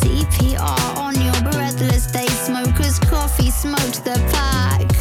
CPR 0.00 0.96
on 0.96 1.14
your 1.20 1.52
breathless 1.52 2.06
day, 2.06 2.26
smokers 2.26 2.98
coffee 3.00 3.50
smoked 3.50 4.04
the 4.04 4.18
pack. 4.32 4.95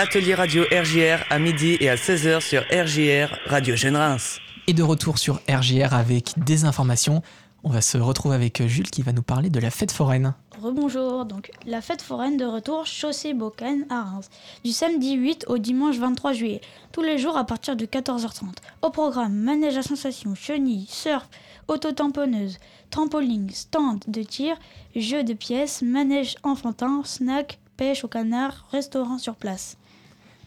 L'atelier 0.00 0.34
radio 0.34 0.62
RJR 0.62 1.26
à 1.28 1.38
midi 1.38 1.76
et 1.78 1.90
à 1.90 1.94
16h 1.94 2.40
sur 2.40 2.62
RJR 2.72 3.36
Radio 3.44 3.76
Jeune 3.76 3.96
Reims. 3.96 4.40
Et 4.66 4.72
de 4.72 4.82
retour 4.82 5.18
sur 5.18 5.42
RGR 5.46 5.92
avec 5.92 6.32
des 6.38 6.64
informations. 6.64 7.20
On 7.64 7.68
va 7.68 7.82
se 7.82 7.98
retrouver 7.98 8.34
avec 8.34 8.66
Jules 8.66 8.88
qui 8.88 9.02
va 9.02 9.12
nous 9.12 9.20
parler 9.20 9.50
de 9.50 9.60
la 9.60 9.68
fête 9.68 9.92
foraine. 9.92 10.32
Rebonjour, 10.58 11.26
donc 11.26 11.50
la 11.66 11.82
fête 11.82 12.00
foraine 12.00 12.38
de 12.38 12.46
retour 12.46 12.86
chaussée 12.86 13.34
Bocane 13.34 13.84
à 13.90 14.04
Reims, 14.04 14.30
du 14.64 14.72
samedi 14.72 15.16
8 15.16 15.44
au 15.48 15.58
dimanche 15.58 15.98
23 15.98 16.32
juillet, 16.32 16.62
tous 16.92 17.02
les 17.02 17.18
jours 17.18 17.36
à 17.36 17.44
partir 17.44 17.76
de 17.76 17.84
14h30. 17.84 18.54
Au 18.80 18.88
programme, 18.88 19.34
manège 19.34 19.76
à 19.76 19.82
sensation, 19.82 20.34
chenilles, 20.34 20.86
surf, 20.88 21.28
auto-tamponneuse, 21.68 22.56
trampoline, 22.88 23.50
stand 23.50 24.02
de 24.08 24.22
tir, 24.22 24.56
jeux 24.96 25.24
de 25.24 25.34
pièces, 25.34 25.82
manège 25.82 26.36
enfantin, 26.42 27.02
snack, 27.04 27.58
pêche 27.76 28.02
au 28.02 28.08
canard, 28.08 28.66
restaurant 28.72 29.18
sur 29.18 29.36
place. 29.36 29.76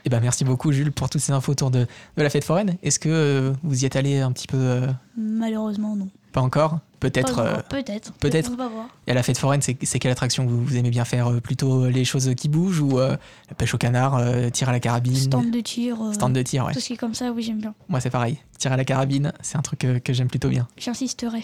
Eh 0.05 0.09
ben 0.09 0.19
merci 0.19 0.43
beaucoup 0.43 0.71
Jules 0.71 0.91
pour 0.91 1.09
toutes 1.09 1.21
ces 1.21 1.31
infos 1.31 1.51
autour 1.53 1.71
de, 1.71 1.87
de 2.17 2.23
la 2.23 2.29
fête 2.29 2.43
foraine. 2.43 2.77
Est-ce 2.83 2.99
que 2.99 3.09
euh, 3.09 3.53
vous 3.63 3.83
y 3.83 3.85
êtes 3.85 3.95
allé 3.95 4.19
un 4.19 4.31
petit 4.31 4.47
peu 4.47 4.57
euh, 4.57 4.87
Malheureusement 5.17 5.95
non. 5.95 6.09
Pas 6.33 6.41
encore? 6.41 6.79
Peut-être. 6.99 7.39
Euh, 7.39 7.57
Peut-être. 7.69 8.13
peut-être. 8.13 8.51
On 8.53 8.55
va 8.55 8.67
voir. 8.67 8.87
Et 9.07 9.11
à 9.11 9.13
la 9.13 9.23
fête 9.23 9.37
foraine, 9.37 9.61
c'est 9.61 9.75
quelle 9.75 10.11
attraction 10.11 10.45
que 10.45 10.49
vous, 10.49 10.63
vous 10.63 10.77
aimez 10.77 10.89
bien 10.89 11.05
faire 11.05 11.41
Plutôt 11.41 11.87
les 11.87 12.05
choses 12.05 12.33
qui 12.35 12.47
bougent 12.47 12.79
ou 12.79 12.97
la 12.97 13.17
pêche 13.57 13.73
au 13.73 13.77
canard, 13.77 14.21
tir 14.51 14.69
à 14.69 14.71
la 14.71 14.79
carabine? 14.79 15.15
Stand 15.15 15.51
de 15.51 15.59
tir. 15.59 15.97
Stand 16.13 16.33
de 16.33 16.41
tir, 16.41 16.65
ouais. 16.65 16.73
Tout 16.73 16.79
ce 16.79 16.87
qui 16.87 16.93
est 16.93 16.97
comme 16.97 17.13
ça, 17.13 17.31
oui 17.31 17.43
j'aime 17.43 17.59
bien. 17.59 17.73
Moi 17.89 17.99
c'est 17.99 18.09
pareil. 18.09 18.37
Tir 18.57 18.71
à 18.71 18.77
la 18.77 18.85
carabine, 18.85 19.33
c'est 19.41 19.57
un 19.57 19.61
truc 19.61 19.79
que, 19.79 19.99
que 19.99 20.13
j'aime 20.13 20.29
plutôt 20.29 20.49
bien. 20.49 20.67
J'insisterai. 20.77 21.43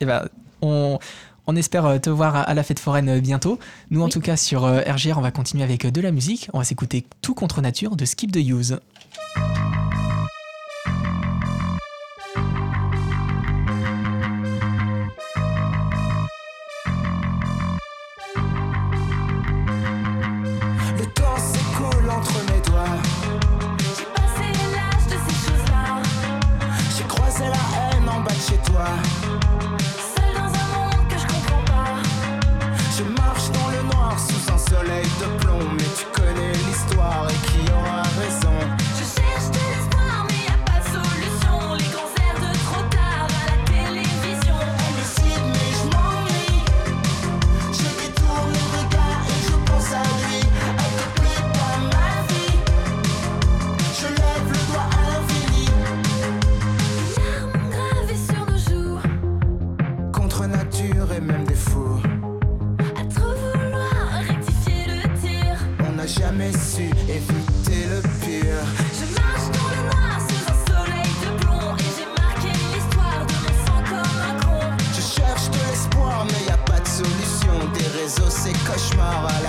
Eh 0.00 0.04
ben, 0.04 0.28
on, 0.62 0.98
on 1.48 1.56
espère 1.56 1.86
euh, 1.86 1.98
te 1.98 2.10
voir 2.10 2.36
à, 2.36 2.54
la 2.54 2.62
fête 2.62 2.78
foraine 2.78 3.08
euh, 3.08 3.20
bientôt. 3.20 3.58
Nous, 3.90 4.02
en 4.02 4.08
tout 4.08 4.20
cas, 4.20 4.36
sur 4.36 4.64
euh, 4.64 4.82
RGR, 4.86 5.16
on 5.16 5.22
va 5.22 5.32
continuer 5.32 5.64
avec 5.64 5.86
euh, 5.86 5.90
de 5.90 6.00
la 6.00 6.12
musique. 6.12 6.48
On 6.52 6.58
va 6.58 6.64
s'écouter 6.64 7.06
Tout 7.22 7.34
contre 7.34 7.62
nature 7.62 7.96
de 7.96 8.04
Skip 8.04 8.30
the 8.30 8.36
Use. 8.36 8.78
ces 78.48 78.52
cauchemars 78.64 79.26
à 79.26 79.42
la 79.42 79.47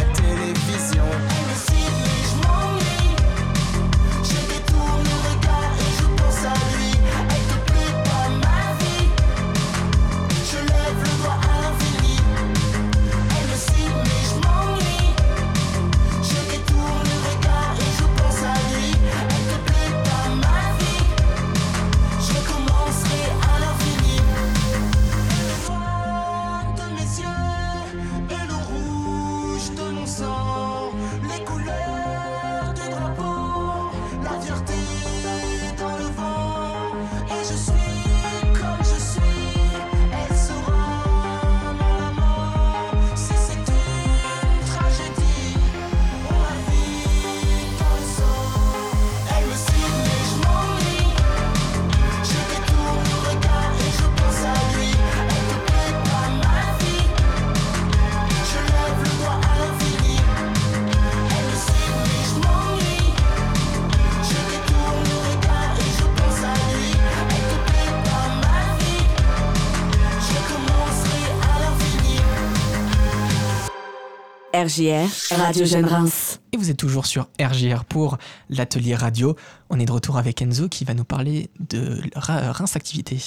RJR, 74.69 75.09
Radio 75.31 75.65
Jeune 75.65 75.85
Reims. 75.85 76.41
Et 76.51 76.57
vous 76.57 76.69
êtes 76.69 76.77
toujours 76.77 77.07
sur 77.07 77.27
RGR 77.41 77.85
pour 77.85 78.19
l'atelier 78.49 78.93
radio. 78.93 79.35
On 79.71 79.79
est 79.79 79.85
de 79.85 79.91
retour 79.91 80.17
avec 80.17 80.43
Enzo 80.43 80.69
qui 80.69 80.85
va 80.85 80.93
nous 80.93 81.05
parler 81.05 81.49
de 81.59 81.99
Reims 82.15 82.75
Activité. 82.75 83.17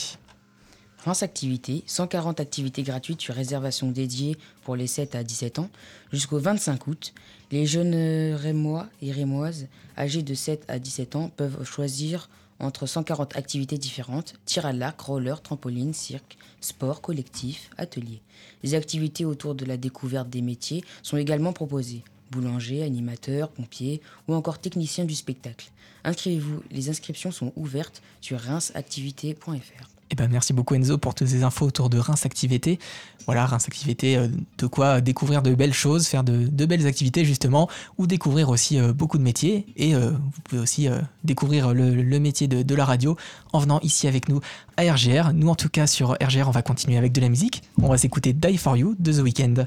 Reims 1.05 1.25
Activités, 1.25 1.83
140 1.87 2.39
activités 2.39 2.85
gratuites 2.85 3.21
sur 3.21 3.35
réservation 3.35 3.91
dédiée 3.91 4.37
pour 4.63 4.77
les 4.77 4.87
7 4.87 5.17
à 5.17 5.25
17 5.25 5.59
ans. 5.59 5.69
Jusqu'au 6.13 6.39
25 6.39 6.87
août, 6.87 7.13
les 7.51 7.67
jeunes 7.67 8.37
Rémois 8.37 8.87
et 9.01 9.11
Rémoises 9.11 9.67
âgés 9.99 10.23
de 10.23 10.35
7 10.35 10.65
à 10.69 10.79
17 10.79 11.17
ans 11.17 11.29
peuvent 11.37 11.65
choisir 11.65 12.29
entre 12.63 12.87
140 12.87 13.37
activités 13.37 13.79
différentes 13.79 14.35
tir 14.47 14.65
à 14.67 14.73
l'arc, 14.73 15.01
roller, 15.01 15.43
trampoline, 15.43 15.93
cirque, 15.93 16.39
sport, 16.61 17.01
collectif, 17.01 17.71
atelier. 17.77 18.23
Les 18.63 18.75
activités 18.75 19.25
autour 19.25 19.55
de 19.55 19.65
la 19.65 19.77
découverte 19.77 20.31
des 20.31 20.43
métiers 20.43 20.85
sont 21.03 21.17
également 21.17 21.53
proposées 21.53 22.03
boulanger, 22.33 22.83
animateur, 22.83 23.51
pompier 23.51 24.01
ou 24.27 24.35
encore 24.35 24.59
technicien 24.59 25.05
du 25.05 25.15
spectacle. 25.15 25.71
Inscrivez-vous, 26.03 26.63
les 26.71 26.89
inscriptions 26.89 27.31
sont 27.31 27.53
ouvertes 27.57 28.03
sur 28.21 28.41
reinsactivité.fr. 28.41 29.92
Eh 30.13 30.15
ben, 30.15 30.29
merci 30.31 30.53
beaucoup 30.53 30.75
Enzo 30.75 30.99
pour 30.99 31.15
toutes 31.15 31.29
ces 31.29 31.43
infos 31.43 31.65
autour 31.65 31.89
de 31.89 31.97
Reims 31.97 32.27
Activité. 32.27 32.79
Voilà, 33.25 33.47
Reims 33.47 33.65
Activité, 33.67 34.19
euh, 34.19 34.29
de 34.59 34.67
quoi 34.67 35.01
découvrir 35.01 35.41
de 35.41 35.55
belles 35.55 35.73
choses, 35.73 36.07
faire 36.07 36.23
de, 36.23 36.67
belles 36.67 36.87
activités 36.87 37.25
justement, 37.25 37.67
ou 37.97 38.07
découvrir 38.07 38.51
aussi 38.51 38.79
euh, 38.79 38.93
beaucoup 38.93 39.17
de 39.17 39.23
métiers. 39.23 39.65
Et 39.75 39.95
euh, 39.95 40.11
vous 40.11 40.41
pouvez 40.45 40.61
aussi 40.61 40.89
découvrir 41.25 41.73
le, 41.73 41.95
le 41.95 42.21
métier 42.21 42.47
de, 42.47 42.63
de 42.63 42.75
la 42.75 42.85
radio 42.85 43.17
en 43.55 43.59
venant 43.59 43.81
ici 43.81 44.07
avec 44.07 44.29
nous 44.29 44.41
à 44.77 44.83
RGR. 44.83 45.33
Nous 45.33 45.49
en 45.49 45.55
tout 45.55 45.71
cas 45.71 45.87
sur 45.87 46.11
RGR, 46.23 46.47
on 46.47 46.51
va 46.51 46.61
continuer 46.61 46.99
avec 46.99 47.13
de 47.13 47.21
la 47.23 47.31
musique. 47.31 47.63
On 47.81 47.89
va 47.89 47.97
s'écouter 47.97 48.35
Die 48.35 48.59
For 48.59 48.77
You 48.77 48.95
de 48.99 49.13
The 49.13 49.23
Weeknd. 49.23 49.67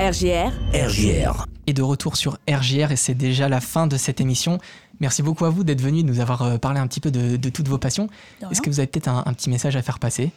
RJR. 0.00 0.50
RJR. 0.74 1.46
Et 1.66 1.72
de 1.72 1.82
retour 1.82 2.16
sur 2.16 2.38
RJR 2.50 2.90
et 2.90 2.96
c'est 2.96 3.14
déjà 3.14 3.48
la 3.48 3.60
fin 3.60 3.86
de 3.86 3.96
cette 3.96 4.20
émission. 4.20 4.58
Merci 5.00 5.22
beaucoup 5.22 5.44
à 5.44 5.50
vous 5.50 5.62
d'être 5.62 5.80
venus, 5.80 6.02
de 6.02 6.08
nous 6.08 6.20
avoir 6.20 6.42
euh, 6.42 6.58
parlé 6.58 6.80
un 6.80 6.86
petit 6.86 7.00
peu 7.00 7.10
de, 7.10 7.36
de 7.36 7.48
toutes 7.48 7.68
vos 7.68 7.78
passions. 7.78 8.08
Est-ce 8.50 8.60
que 8.60 8.70
vous 8.70 8.80
avez 8.80 8.86
peut-être 8.88 9.08
un, 9.08 9.22
un 9.24 9.32
petit 9.32 9.50
message 9.50 9.76
à 9.76 9.82
faire 9.82 9.98
passer? 9.98 10.30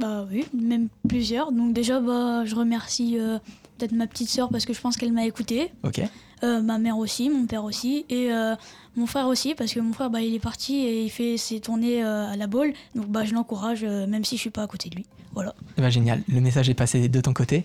Bah 0.00 0.26
oui, 0.30 0.46
même 0.52 0.88
plusieurs. 1.08 1.52
Donc 1.52 1.72
déjà, 1.72 2.00
bah, 2.00 2.44
je 2.44 2.54
remercie 2.56 3.16
euh, 3.18 3.38
peut-être 3.78 3.92
ma 3.92 4.06
petite 4.08 4.28
sœur 4.28 4.48
parce 4.48 4.64
que 4.66 4.72
je 4.72 4.80
pense 4.80 4.96
qu'elle 4.96 5.12
m'a 5.12 5.24
écouté. 5.24 5.70
Ok. 5.84 6.00
Euh, 6.42 6.60
ma 6.60 6.78
mère 6.78 6.98
aussi, 6.98 7.30
mon 7.30 7.46
père 7.46 7.64
aussi, 7.64 8.04
et 8.10 8.32
euh, 8.32 8.54
mon 8.96 9.06
frère 9.06 9.28
aussi, 9.28 9.54
parce 9.54 9.72
que 9.72 9.80
mon 9.80 9.92
frère, 9.92 10.10
bah, 10.10 10.20
il 10.20 10.34
est 10.34 10.40
parti 10.40 10.74
et 10.78 11.04
il 11.04 11.10
fait 11.10 11.36
ses 11.36 11.60
tournées 11.60 12.04
euh, 12.04 12.28
à 12.32 12.36
la 12.36 12.48
boule. 12.48 12.72
Donc 12.96 13.06
bah, 13.06 13.24
je 13.24 13.32
l'encourage, 13.32 13.84
euh, 13.84 14.06
même 14.08 14.24
si 14.24 14.36
je 14.36 14.40
suis 14.40 14.50
pas 14.50 14.64
à 14.64 14.66
côté 14.66 14.90
de 14.90 14.96
lui. 14.96 15.06
Voilà. 15.32 15.54
Ben, 15.78 15.88
génial, 15.90 16.22
le 16.28 16.40
message 16.40 16.68
est 16.68 16.74
passé 16.74 17.08
de 17.08 17.20
ton 17.20 17.32
côté. 17.32 17.64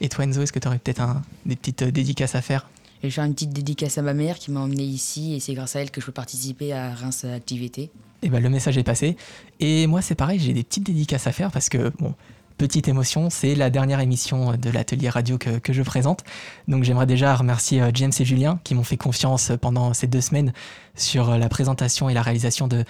Et 0.00 0.08
toi 0.08 0.24
Enzo, 0.24 0.42
est-ce 0.42 0.52
que 0.52 0.58
tu 0.58 0.68
aurais 0.68 0.78
peut-être 0.78 1.00
un- 1.02 1.22
des 1.46 1.56
petites 1.56 1.82
euh, 1.82 1.90
dédicaces 1.90 2.34
à 2.34 2.42
faire? 2.42 2.68
Et 3.02 3.04
je 3.04 3.06
vais 3.06 3.10
faire 3.12 3.24
une 3.24 3.34
petite 3.34 3.52
dédicace 3.52 3.98
à 3.98 4.02
ma 4.02 4.12
mère 4.14 4.38
qui 4.38 4.50
m'a 4.50 4.60
emmené 4.60 4.82
ici 4.82 5.34
et 5.34 5.40
c'est 5.40 5.54
grâce 5.54 5.76
à 5.76 5.80
elle 5.80 5.90
que 5.90 6.00
je 6.00 6.06
peux 6.06 6.12
participer 6.12 6.72
à 6.72 6.94
Reims 6.94 7.24
Activité. 7.24 7.90
Eh 8.22 8.28
ben, 8.28 8.42
le 8.42 8.50
message 8.50 8.76
est 8.76 8.82
passé. 8.82 9.16
Et 9.58 9.86
moi, 9.86 10.02
c'est 10.02 10.14
pareil, 10.14 10.38
j'ai 10.38 10.52
des 10.52 10.62
petites 10.64 10.84
dédicaces 10.84 11.26
à 11.26 11.32
faire 11.32 11.50
parce 11.50 11.70
que, 11.70 11.90
bon, 11.98 12.14
petite 12.60 12.88
émotion, 12.88 13.30
c'est 13.30 13.54
la 13.54 13.70
dernière 13.70 14.00
émission 14.00 14.52
de 14.54 14.68
l'atelier 14.68 15.08
radio 15.08 15.38
que, 15.38 15.72
je 15.72 15.82
présente. 15.82 16.24
Donc, 16.68 16.84
j'aimerais 16.84 17.06
déjà 17.06 17.34
remercier 17.34 17.80
euh, 17.80 17.90
James 17.94 18.12
et 18.20 18.24
Julien 18.26 18.60
qui 18.64 18.74
m'ont 18.74 18.84
fait 18.84 18.98
confiance 18.98 19.50
pendant 19.62 19.94
ces 19.94 20.06
deux 20.06 20.20
semaines 20.20 20.52
sur 20.94 21.30
euh, 21.30 21.38
la 21.38 21.48
présentation 21.48 22.10
et 22.10 22.14
la 22.14 22.20
réalisation 22.20 22.68
de, 22.68 22.84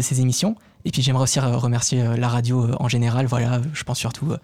ces 0.00 0.20
émissions. 0.20 0.56
Et 0.84 0.90
puis, 0.90 1.02
j'aimerais 1.02 1.22
aussi 1.22 1.38
euh, 1.38 1.56
remercier 1.56 2.02
euh, 2.02 2.16
la 2.16 2.26
radio 2.26 2.64
euh, 2.64 2.74
en 2.80 2.88
général. 2.88 3.26
Voilà, 3.26 3.60
je 3.72 3.84
pense 3.84 3.98
surtout 3.98 4.32
euh, 4.32 4.38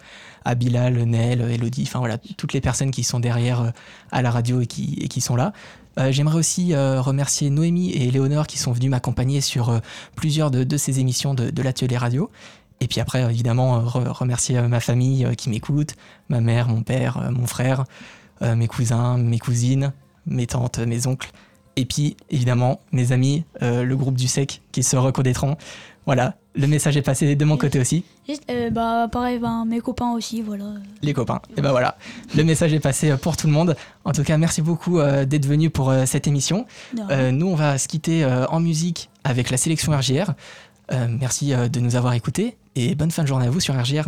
à 0.44 0.54
Bilal, 0.54 0.94
Nel, 1.04 1.40
Elodie, 1.40 1.84
enfin 1.86 1.98
voilà, 1.98 2.18
toutes 2.18 2.52
les 2.52 2.60
personnes 2.60 2.90
qui 2.90 3.02
sont 3.02 3.20
derrière 3.20 3.62
euh, 3.62 3.70
à 4.12 4.22
la 4.22 4.30
radio 4.30 4.60
et 4.60 4.66
qui, 4.66 5.20
sont 5.20 5.36
là. 5.36 5.52
Euh, 5.98 6.12
J'aimerais 6.12 6.36
aussi 6.36 6.74
euh, 6.74 7.00
remercier 7.00 7.50
Noémie 7.50 7.90
et 7.92 8.10
Léonore 8.10 8.46
qui 8.46 8.58
sont 8.58 8.72
venus 8.72 8.90
m'accompagner 8.90 9.40
sur 9.40 9.70
euh, 9.70 9.78
plusieurs 10.14 10.50
de, 10.50 10.76
ces 10.76 11.00
émissions 11.00 11.34
de 11.34 11.62
l'atelier 11.62 11.96
radio. 11.96 12.30
Et 12.80 12.86
puis 12.86 13.00
après, 13.00 13.22
évidemment, 13.22 13.76
euh, 13.76 13.80
re- 13.80 14.08
remercier 14.08 14.56
euh, 14.58 14.68
ma 14.68 14.80
famille 14.80 15.24
euh, 15.24 15.34
qui 15.34 15.50
m'écoute, 15.50 15.94
ma 16.28 16.40
mère, 16.40 16.68
mon 16.68 16.82
père, 16.82 17.30
mon 17.32 17.46
frère, 17.46 17.84
mes 18.40 18.68
cousins, 18.68 19.18
mes 19.18 19.40
cousines, 19.40 19.92
mes 20.26 20.46
tantes, 20.46 20.78
mes 20.78 21.08
oncles. 21.08 21.30
Et 21.74 21.84
puis, 21.84 22.16
évidemment, 22.30 22.80
mes 22.92 23.10
amis, 23.10 23.44
le 23.60 23.94
groupe 23.94 24.14
du 24.14 24.28
SEC 24.28 24.62
qui 24.70 24.84
se 24.84 24.96
reconnaîtront. 24.96 25.56
Voilà, 26.06 26.36
le 26.54 26.66
message 26.68 26.96
est 26.96 27.02
passé 27.02 27.34
de 27.36 27.44
mon 27.44 27.56
côté 27.56 27.80
aussi. 27.80 28.04
Juste, 28.28 28.44
euh, 28.50 28.70
bah, 28.70 29.08
pareil, 29.10 29.38
ben, 29.40 29.64
mes 29.66 29.80
copains 29.80 30.12
aussi, 30.12 30.40
voilà. 30.42 30.64
Les 31.02 31.12
copains. 31.12 31.40
Et 31.56 31.60
ben 31.60 31.70
voilà, 31.72 31.96
le 32.36 32.44
message 32.44 32.72
est 32.72 32.80
passé 32.80 33.14
pour 33.20 33.36
tout 33.36 33.46
le 33.48 33.52
monde. 33.52 33.76
En 34.04 34.12
tout 34.12 34.22
cas, 34.22 34.38
merci 34.38 34.62
beaucoup 34.62 35.00
euh, 35.00 35.24
d'être 35.24 35.46
venu 35.46 35.68
pour 35.68 35.90
euh, 35.90 36.06
cette 36.06 36.26
émission. 36.28 36.64
Nous, 36.94 37.46
on 37.46 37.54
va 37.56 37.76
se 37.76 37.88
quitter 37.88 38.24
en 38.24 38.60
musique 38.60 39.10
avec 39.24 39.50
la 39.50 39.56
sélection 39.56 39.92
RGR. 39.96 40.32
Merci 41.20 41.52
de 41.54 41.80
nous 41.80 41.96
avoir 41.96 42.14
écoutés 42.14 42.56
et 42.78 42.94
bonne 42.94 43.10
fin 43.10 43.22
de 43.24 43.28
journée 43.28 43.46
à 43.46 43.50
vous 43.50 43.60
sur 43.60 43.74
RGR. 43.74 44.06